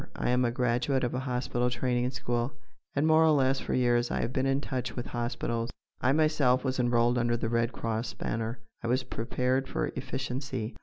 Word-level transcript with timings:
I 0.15 0.31
am 0.31 0.43
a 0.45 0.49
graduate 0.49 1.03
of 1.03 1.13
a 1.13 1.19
hospital 1.19 1.69
training 1.69 2.09
school, 2.09 2.53
and 2.95 3.05
more 3.05 3.23
or 3.23 3.29
less 3.29 3.59
for 3.59 3.75
years 3.75 4.09
I 4.09 4.21
have 4.21 4.33
been 4.33 4.47
in 4.47 4.59
touch 4.59 4.95
with 4.95 5.05
hospitals. 5.05 5.69
I 6.01 6.11
myself 6.11 6.63
was 6.63 6.79
enrolled 6.79 7.19
under 7.19 7.37
the 7.37 7.49
Red 7.49 7.71
Cross 7.71 8.15
banner. 8.15 8.57
I 8.81 8.87
was 8.87 9.03
prepared 9.03 9.67
for 9.67 9.89
efficiency. 9.95 10.73